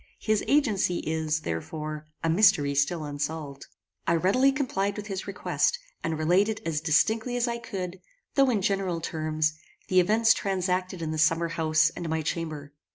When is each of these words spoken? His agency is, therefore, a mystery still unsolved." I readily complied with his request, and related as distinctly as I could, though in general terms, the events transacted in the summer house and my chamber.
His 0.17 0.43
agency 0.47 0.97
is, 1.05 1.41
therefore, 1.41 2.07
a 2.23 2.29
mystery 2.31 2.73
still 2.73 3.03
unsolved." 3.03 3.67
I 4.07 4.15
readily 4.15 4.51
complied 4.51 4.97
with 4.97 5.05
his 5.05 5.27
request, 5.27 5.77
and 6.03 6.17
related 6.17 6.59
as 6.65 6.81
distinctly 6.81 7.37
as 7.37 7.47
I 7.47 7.59
could, 7.59 8.01
though 8.33 8.49
in 8.49 8.63
general 8.63 8.99
terms, 8.99 9.53
the 9.89 9.99
events 9.99 10.33
transacted 10.33 11.03
in 11.03 11.11
the 11.11 11.19
summer 11.19 11.49
house 11.49 11.91
and 11.91 12.09
my 12.09 12.23
chamber. 12.23 12.73